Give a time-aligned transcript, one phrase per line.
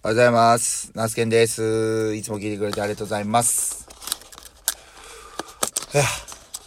[0.00, 0.92] おはようございます。
[0.94, 2.14] ナスケンです。
[2.14, 3.88] いつも聞いてくれてありがとうございます。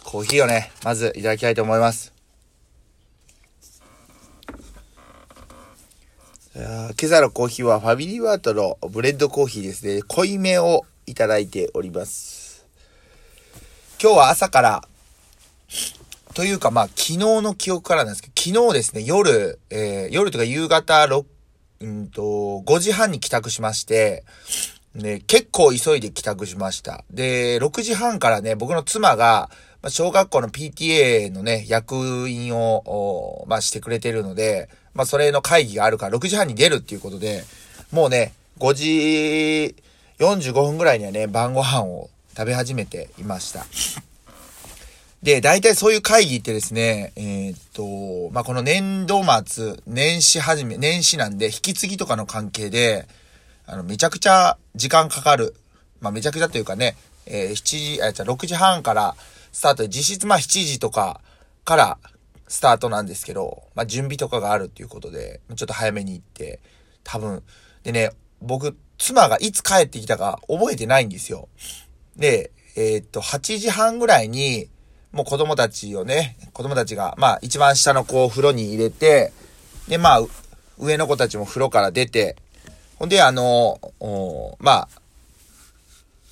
[0.04, 2.12] コーヒーをね、まずいただきたいと思います。
[6.54, 10.02] 今朝のコーヒーはファミリーワートのブレッドコーヒーですね。
[10.02, 12.66] 濃いめをいただいております。
[13.98, 14.82] 今日は朝から、
[16.34, 21.24] というかまあ昨日の記憶からなんですけど、昨日ですね、夜、えー夜とか夕方6、
[21.82, 24.24] うんと、5時半に帰宅しまして、
[24.94, 27.04] ね、結構急いで帰宅しました。
[27.10, 29.50] で、6時半からね、僕の妻が、
[29.82, 37.42] まあ、小学校の PTA のね、役員を、まあ、してくれてるので、まあ、それの会議があるから6時半に出るっていうことで、
[37.90, 39.74] もうね、5時
[40.18, 43.66] 45分ぐらいにはね、晩ご飯を食べ始めていました。
[45.22, 53.06] で、大体そういう会議ってですね、えーっと、まあ、この年度末、年始始め、年始なんで、引き継ぎとかの関係で、
[53.66, 55.54] あの、めちゃくちゃ時間かかる。
[56.00, 59.14] まあ、めちゃくちゃというかね、えー7時、あ、じゃ6時半から
[59.52, 61.20] スタートで、実質ま7時とか
[61.64, 61.98] から
[62.48, 66.58] スタートなんですけど、まあ、準備とかがあるっていうことで、ちょっと早めに行って、
[67.04, 67.44] 多分、
[67.84, 71.48] でね、僕、妻がいつ帰ってきたか覚えてないんですよ。
[72.16, 74.68] で、えーっと、8時半ぐらいに、
[75.12, 79.32] もう子供たちをね、子供たちが、まあ一番下の子を風呂に入れて、
[79.88, 80.22] で、まあ、
[80.78, 82.36] 上の子たちも風呂から出て、
[82.96, 83.80] ほんで、あの、
[84.58, 84.88] まあ、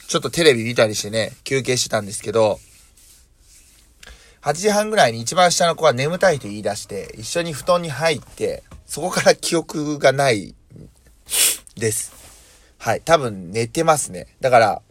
[0.08, 2.58] ちょっとテレビ見たりしてね、休憩してたんですけど、
[4.42, 10.54] 8時半ぐらいに一番下の子が眠たいと言い出して、一緒に布団に入って、そこから記憶がない
[11.76, 12.12] です。
[12.78, 13.02] はい。
[13.02, 14.26] 多分寝てますね。
[14.40, 14.82] だから、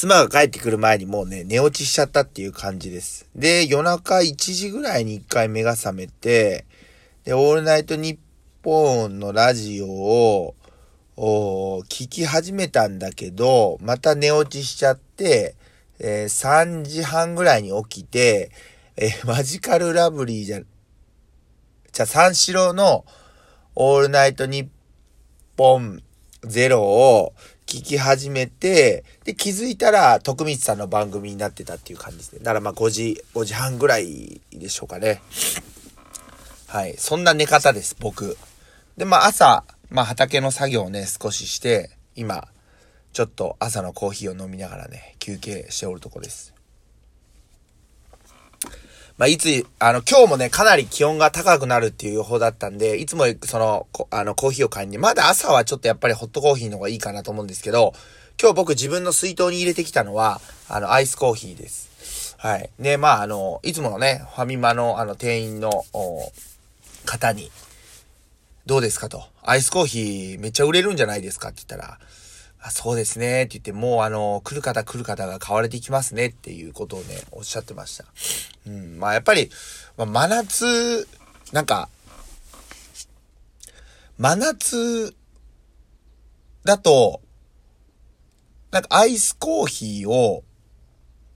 [0.00, 3.28] 妻が帰ってくる前にもうね、寝落ちしちゃったっていう感じです。
[3.36, 6.64] で、夜中1時ぐらいに一回目が覚めて、
[7.24, 8.18] で、オールナイトニッ
[8.62, 10.54] ポンのラジオを、
[11.18, 15.54] お聞き始めたんだけど、また寝落ちしちゃって、
[15.98, 18.52] えー3時半ぐらいに起きて、
[18.96, 20.60] えーマジカルラブリーじゃ、
[21.92, 23.04] じゃ三四郎の
[23.74, 24.68] オールナイトニッ
[25.58, 26.02] ポン
[26.42, 27.34] ゼロを
[27.66, 32.40] 聞き始めて、で、気づいたら、徳光さんの番組になってたっていう感じですね。
[32.40, 35.22] だからまあ5時、5時半ぐらいでしょうかね。
[36.66, 36.96] はい。
[36.98, 38.36] そんな寝方です、僕。
[38.96, 42.48] で、まあ朝、まあ畑の作業をね、少しして、今、
[43.12, 46.54] ちょっと朝のコーヒーを飲みながらね、休憩しておるとこです。
[49.20, 57.92] まあ、いつ、あの、今日もね、かなり気温が高くなるっていう予報だったんで、いつもその、あの、コーヒーを買いに、まだ朝はちょっとやっぱりホットコーヒーの方がいいかなと思うんですけど、
[58.40, 62.34] 今日僕自分の水筒に入れてきたのは、あの、アイスコーヒーです。
[62.38, 62.70] はい。
[62.80, 65.70] で、まあ、あの、いつものね、ファミマの、あの、店員の、
[67.04, 67.50] 方に、
[68.64, 69.24] どうですかと。
[69.42, 71.98] アイスコーヒーめっちゃ売れるんじゃないですかって言ったら、
[72.62, 73.44] あそうですね。
[73.44, 78.04] って言って、もうあの、来る方来る方が買われてきますねっていうことをね、おっしゃってました。
[78.66, 78.98] うん。
[78.98, 79.50] まあやっぱり、
[79.96, 81.08] まあ、真夏、
[81.52, 81.88] なんか、
[84.18, 85.14] 真夏
[86.64, 87.22] だと、
[88.70, 90.44] なんかアイスコーヒーを、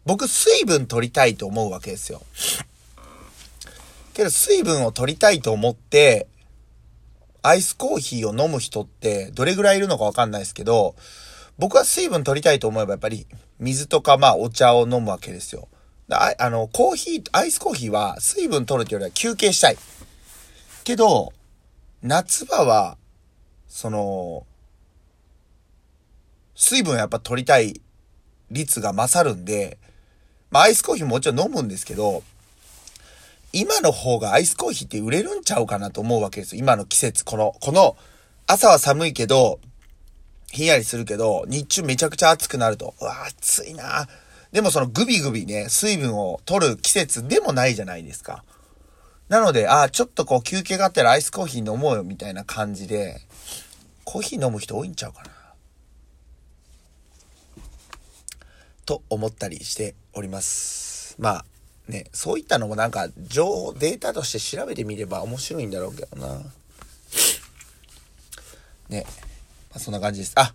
[0.04, 2.20] 僕水分取りたいと思うわけですよ。
[4.12, 6.28] けど水分を取りたいと思って、
[7.44, 10.97] アイスコーヒーを飲む人ってどれぐらいいるのかわかんないですけど、
[11.59, 13.27] 僕は水分取りたいと思えばやっぱり
[13.59, 15.69] 水とかまあお茶を飲むわけですよ。
[16.10, 19.77] ああの、コーヒー、アイスコーヒーは水分取るっていうよりは休憩したい。
[20.84, 21.34] けど、
[22.03, 22.97] 夏場は、
[23.69, 24.47] その、
[26.54, 27.83] 水分やっぱ取りたい
[28.50, 29.77] 率が勝るんで、
[30.50, 32.22] まあアイスコーヒーももちろん飲むんですけど、
[33.54, 36.59] 今の方がアイスコーヒーって売れるんちゃうかなと思うわけですよ。
[36.59, 37.97] 今の季節、この、この、
[38.47, 39.60] 朝は寒いけど、
[40.50, 44.09] ひんやりするけど、日中めちゃくちゃ暑くなると、うわ、暑いな
[44.50, 48.44] でもそのグビグビね、水分を取る季節でもないじゃないですか。
[49.28, 53.21] なので、あちょっとこう休憩があったらアイスコーヒー飲もうよみたいな感じで、
[54.04, 55.30] コーヒー飲む人多いんちゃうかな。
[58.84, 61.16] と思ったりしております。
[61.18, 61.45] まあ、
[61.89, 66.39] ね、そういったのもなんか情報、データとして調べてみれば面白いんだろうけどな。
[68.89, 69.04] ね、
[69.71, 70.33] まあ、そんな感じです。
[70.36, 70.54] あ、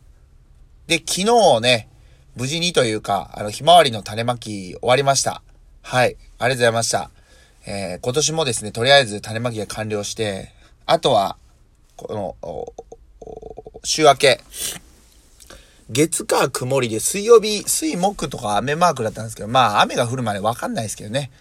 [0.88, 1.88] で、昨日ね、
[2.36, 5.44] 無事にというか、あの、ひまわりの種まき終わりました。
[5.82, 7.12] はい、ありがとうございました。
[7.66, 10.52] えー今年もですね、とりあえず種まきが完了して、
[10.86, 11.38] あとは、
[11.96, 12.74] この、
[13.84, 14.42] 週明け、
[15.90, 21.32] 月火曇りで水曜日、水木とか雨マークだったんですけど、まあ雨が降るまでわかんないですけどね。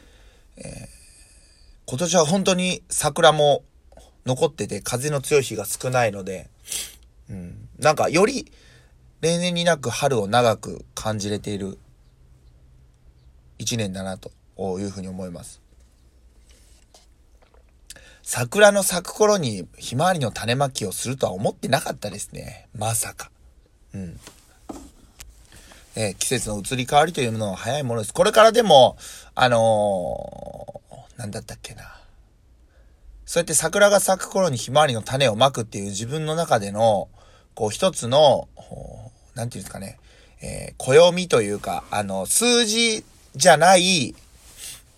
[0.57, 0.99] えー
[1.91, 3.65] 今年は本当に桜も
[4.27, 6.51] 残ってて風の強い日が少ないので、
[7.31, 7.67] うん。
[7.79, 8.53] なんかより
[9.23, 11.79] 例年になく春を長く感じれている
[13.57, 14.31] 一年だなと
[14.79, 15.63] いうふうに思います。
[18.23, 22.69] 桜の咲く頃にひまわりの種まきをするとは思ってなかったですね。
[22.77, 23.31] まさか。
[23.95, 24.21] うん。
[26.01, 28.15] えー、季節の移り変わりというものは早いものです。
[28.15, 28.97] これからでも、
[29.35, 31.83] あのー、なんだったっけな。
[33.27, 37.09] そうやって桜が咲く頃にひまわりの種をまくっていう自分の中での、
[37.57, 38.49] こう一つの、
[39.35, 39.99] なんていうんですかね、
[40.41, 43.05] えー、暦というか、あの、数字
[43.35, 44.15] じゃない、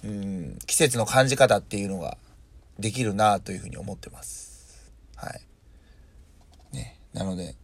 [0.05, 2.19] うん、季節の感じ方っていうのが
[2.79, 4.93] できるなというふうに思ってます。
[5.17, 5.41] はい。
[6.77, 6.99] ね。
[7.15, 7.55] なので、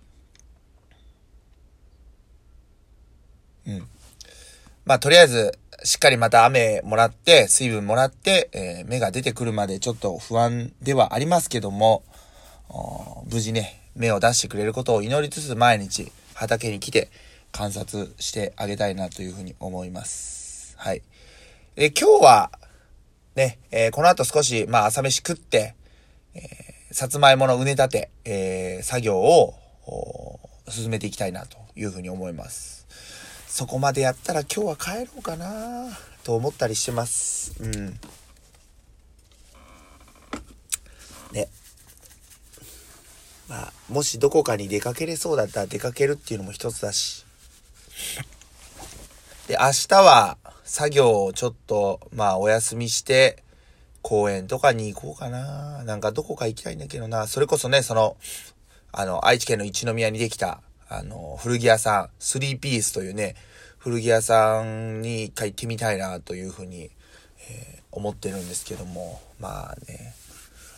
[3.66, 3.86] うん。
[4.84, 12.02] まあ、とりあえず、しっかりまた雨もらって、水分もらって、えー、芽が出てくるまでちょっと不安ではありますけども、
[13.30, 17.10] 無事ね、芽を出してくれることを祈りつつ毎日畑に来て
[17.52, 20.74] 観察してあげたいなというふうに思います。
[20.76, 21.02] はい。
[21.76, 22.50] え今日は、
[23.34, 25.74] ね、えー、この後少し、まあ、朝飯食って、
[26.34, 29.54] えー、さつまいものうね立て、えー、作業を、
[30.68, 32.88] 進めていきたいなというふうに思います。
[33.46, 35.88] そこまでやったら今日は帰ろうかな
[36.24, 37.54] と思ったりしてます。
[37.60, 37.98] うん。
[41.32, 41.48] ね。
[43.48, 47.24] まあ、もしどこかに出かけれそうだったら出かけるっていうのも一つだし。
[49.46, 53.44] で、明日は、作業をちょっと、まあお休みして、
[54.02, 55.84] 公園とかに行こうかな。
[55.84, 57.26] なんかどこか行きたいんだけどな。
[57.28, 58.16] それこそね、その、
[58.90, 63.34] あの、愛知県の一宮にできた、あの、古着屋さん、スリーピースというね、
[63.78, 66.90] 古着屋さんに一回行ってみたいなというふうに、
[67.48, 70.14] えー、思ってるんですけども、まあね。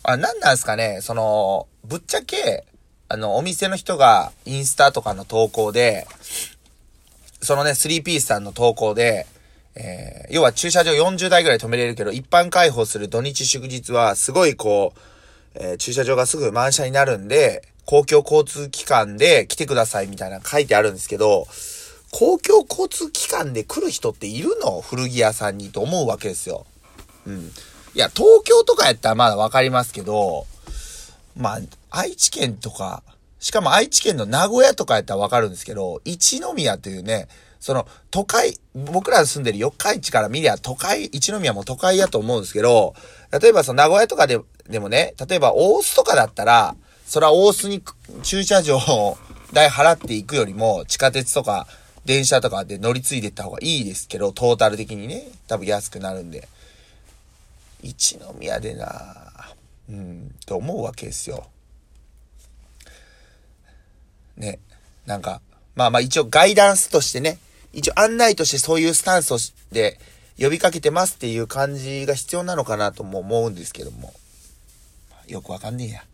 [0.02, 2.64] あ、なんなんすかね、その、ぶっちゃけ、
[3.08, 6.06] あの、お店の人がインスタとかの投稿で、
[7.40, 9.26] そのね、スリーピースさんの投稿で、
[9.74, 14.98] えー、要は駐車場40台ぐらい止めれるけど、一般開放する土日祝日は、すごいこう、
[15.54, 21.46] えー、駐車場がすぐ満車になるんで、公共交通機関で来てくださいみたいな書いてあるんですけど、
[22.12, 24.82] 公共交通機関で来る人っているの？
[24.82, 26.66] 古着屋さんにと思うわけですよ。
[27.26, 27.46] うん。
[27.46, 27.50] い
[27.94, 30.44] や、東京とかやったらまだわかりますけど、
[31.34, 33.02] まあ、愛知県とか、
[33.40, 37.26] しかも愛知県の名古屋とかやったらわかるんですけど、一宮というね、
[37.58, 42.94] その都会、僕ら住んでる四日市から見りゃ都会、一宮も都会やと思うんですけど、
[43.40, 44.38] 例えばその名古屋とかで、
[44.68, 46.76] でもね、例えば大須とかだったら、
[47.08, 47.82] それは大須に
[48.22, 48.78] 駐車場
[49.54, 51.66] 代払っていくよりも、地下鉄とか
[52.04, 56.46] 電車とかで乗り継いでった方がいいですけど、トータル的にね、多分安くなるんで。
[57.82, 59.54] 一宮でな
[59.88, 61.46] うん、と思うわけですよ。
[64.36, 64.58] ね、
[65.06, 65.40] なんか、
[65.76, 67.38] まあまあ一応ガイダンスとしてね、
[67.72, 69.98] 一応案内としてそういうスタンスをして
[70.38, 74.12] 呼びかけてますっていう感じが必要なのかなとも思うんですけども。
[75.26, 76.04] よくわかんねえや。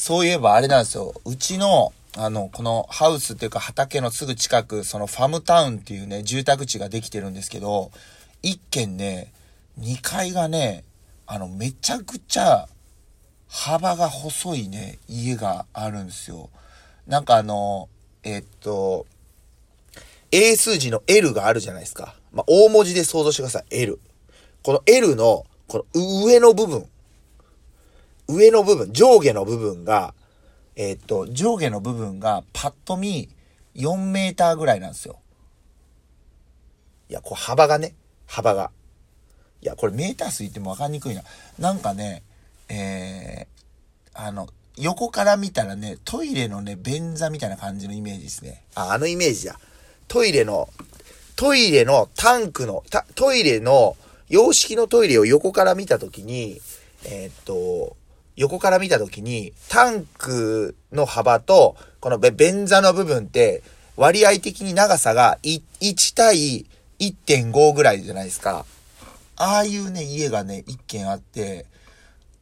[0.00, 1.12] そういえばあれなんですよ。
[1.26, 7.90] うちの、あの、このハウスっていうか畑のすぐ近く、そのファムタウンっていうね、住宅地ができてるんですけど、
[8.40, 9.30] 一軒ね、
[9.78, 10.84] 2階がね、
[11.26, 12.66] あの、めちゃくちゃ
[13.46, 16.48] 幅が細いね、家があるんですよ。
[17.06, 17.90] なんかあの、
[18.22, 19.04] えっと、
[20.32, 22.14] 英数字の L があるじゃないですか。
[22.32, 23.64] まあ、大文字で想像してください。
[23.68, 24.00] L。
[24.62, 26.86] この L の、この上の部分。
[28.32, 30.14] 上の部分、上下の部分が、
[30.76, 33.28] えっと、上下の部分がパッと見
[33.76, 35.18] 4メーターぐらいなんですよ。
[37.08, 37.94] いや、こう幅がね、
[38.26, 38.70] 幅が。
[39.62, 41.22] いや、これメーター数言ってもわかんにくいな。
[41.58, 42.22] なんかね、
[42.68, 48.64] えー、あの、横から見たらね、トイレのね、便座みたいな感じのイメージですね。
[48.74, 49.58] あ、あのイメージだ。
[50.08, 50.68] トイレの、
[51.36, 52.84] トイレのタンクの、
[53.14, 53.96] トイレの、
[54.28, 56.60] 洋式のトイレを横から見たときに、
[57.04, 57.96] えー、っと、
[58.36, 63.62] 横から見たときに、タンクの幅と、この便座の部分って、
[63.96, 66.66] 割合的に長さが1対
[66.98, 68.64] 1.5ぐらいじゃないですか。
[69.36, 71.66] ああいうね、家がね、1軒あって、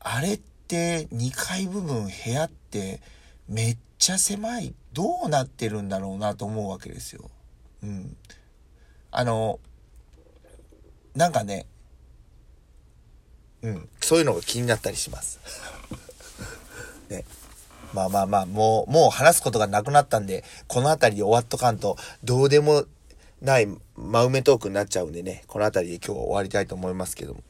[0.00, 3.00] あれって2階部分部屋って
[3.48, 4.74] めっちゃ狭い。
[4.92, 7.30] どうなってるんだろうなと思うわけですよ。
[7.82, 8.16] うん。
[9.10, 9.60] あの、
[11.14, 11.66] なんかね、
[13.62, 15.40] うん、そういうのが気になったりします。
[17.08, 17.24] ね。
[17.92, 22.84] まあまあまあ、もう、もう話すことがなくなったんで、この辺りで終わっとかんと、どうでも
[23.40, 27.42] ない真埋めトークになっちゃうんでね、この辺りで今日は終わりたいと思いますけども。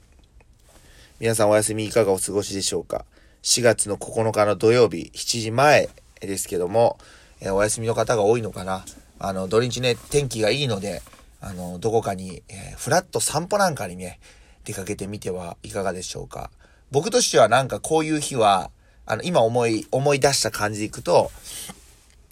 [1.18, 3.04] 皆さんお休みいかがお過ごしでしょうか
[3.42, 5.88] ?4 月の9日の土曜日7時前
[6.20, 6.98] ですけども、
[7.40, 8.84] えー、お休みの方が多いのかな？
[9.18, 11.02] あの、土日ね、天気がいいので、
[11.40, 14.20] あの、どこかに、えー、フラット散歩なんかにね、
[14.68, 16.50] 出かけてみてはいかがでしょうか。
[16.90, 18.70] 僕としてはなんかこういう日は、
[19.06, 21.30] あの、今思い、思い出した感じでいくと、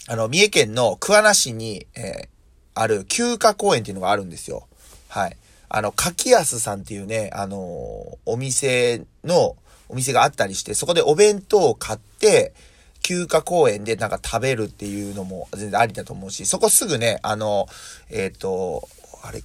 [0.07, 2.27] あの、三重県の桑名市に、えー、
[2.75, 4.67] ある休暇公園っていうのがあるんですよ。
[5.09, 5.37] はい。
[5.67, 9.55] あの、柿安さんっていうね、あのー、お店の、
[9.89, 12.53] お店があったりして、そこでお弁当を買って、
[13.01, 17.67] 休暇公園でなんか食べるっていうのも全然ありだと思うし、そこすぐね、あの、
[18.11, 18.87] えっ、ー、と、
[19.23, 19.41] あれ、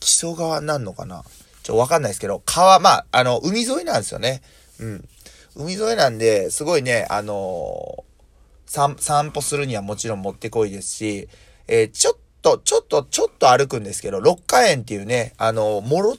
[0.00, 1.24] 木曽川なんのかな？
[1.68, 4.40] ちょ、わかんないですけど、川、まあ、あの、海沿いなんですよね。
[4.80, 5.08] うん。
[5.54, 11.28] 海沿いなんで、すごいね、あのー、散歩するにはもちろんもってこいですし、
[11.66, 16.16] えー、ちょっと、ちょっと、ちょっと歩くんですけど、六花園っていうね、あのー、もろ、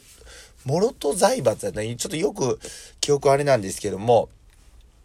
[0.66, 2.60] もろと財閥だったちょっとよく
[3.02, 4.30] 記憶あれなんですけども、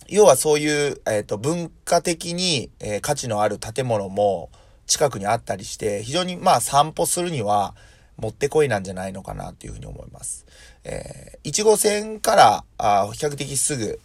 [0.09, 4.51] 要はそういう、えっ、と、文化的に、え価値のある建物も
[4.87, 7.75] 近くにあったりして、非常にまあ散歩するには、
[8.17, 10.47] もってこいなんじゃないのかなっていうふうに思います。
[10.85, 14.01] えー、1号線から、あ比較的すぐ、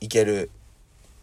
[0.00, 0.50] 行ける、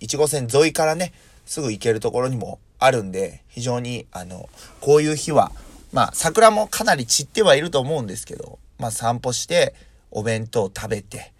[0.01, 1.13] 1号線沿いからね、
[1.45, 4.49] すぐ行けるところにもあるんで、非常に、あの、
[4.81, 5.51] こういう日は、
[5.93, 9.73] まあ、桜もかなり散ってはいると思うんですけど、まあ、散歩して、
[10.11, 11.33] お弁当食べて、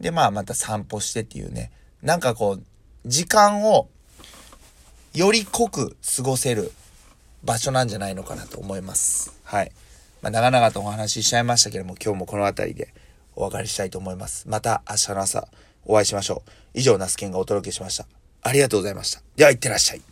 [0.00, 1.70] で、まあ、また散歩してっていうね、
[2.02, 2.62] なんかこう、
[3.06, 3.88] 時間を、
[5.14, 6.72] より濃く過ごせる
[7.44, 9.41] 場所なんじゃないのかなと思います。
[9.52, 9.72] はい。
[10.22, 12.94] まあ、長々とお話ししちゃいましたけども、今日もこの辺りで
[13.36, 14.48] お別れしたいと思います。
[14.48, 15.48] また明日の朝
[15.84, 16.50] お会いしましょう。
[16.72, 18.06] 以上、ナスケンがお届けしました。
[18.40, 19.20] ありがとうございました。
[19.36, 20.11] では、いってらっしゃい。